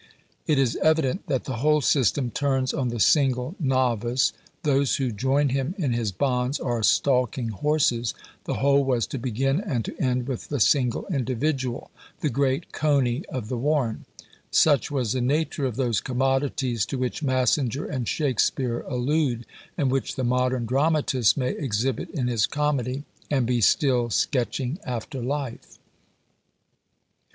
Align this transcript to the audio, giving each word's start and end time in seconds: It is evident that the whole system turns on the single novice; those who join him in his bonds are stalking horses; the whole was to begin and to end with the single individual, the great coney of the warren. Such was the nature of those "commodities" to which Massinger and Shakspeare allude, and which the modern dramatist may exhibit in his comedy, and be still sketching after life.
It 0.47 0.57
is 0.57 0.77
evident 0.77 1.27
that 1.27 1.43
the 1.43 1.57
whole 1.57 1.79
system 1.79 2.31
turns 2.31 2.73
on 2.73 2.87
the 2.87 2.99
single 2.99 3.53
novice; 3.59 4.33
those 4.63 4.95
who 4.95 5.11
join 5.11 5.49
him 5.49 5.75
in 5.77 5.93
his 5.93 6.11
bonds 6.11 6.59
are 6.59 6.81
stalking 6.81 7.49
horses; 7.49 8.15
the 8.45 8.55
whole 8.55 8.83
was 8.83 9.05
to 9.05 9.19
begin 9.19 9.59
and 9.61 9.85
to 9.85 9.95
end 10.01 10.27
with 10.27 10.47
the 10.47 10.59
single 10.59 11.05
individual, 11.11 11.91
the 12.21 12.31
great 12.31 12.71
coney 12.71 13.23
of 13.29 13.47
the 13.47 13.59
warren. 13.59 14.05
Such 14.49 14.89
was 14.89 15.13
the 15.13 15.21
nature 15.21 15.67
of 15.67 15.75
those 15.75 16.01
"commodities" 16.01 16.83
to 16.87 16.97
which 16.97 17.21
Massinger 17.21 17.85
and 17.85 18.07
Shakspeare 18.07 18.79
allude, 18.87 19.45
and 19.77 19.91
which 19.91 20.15
the 20.15 20.23
modern 20.23 20.65
dramatist 20.65 21.37
may 21.37 21.51
exhibit 21.51 22.09
in 22.09 22.25
his 22.27 22.47
comedy, 22.47 23.03
and 23.29 23.45
be 23.45 23.61
still 23.61 24.09
sketching 24.09 24.79
after 24.83 25.21
life. 25.21 25.77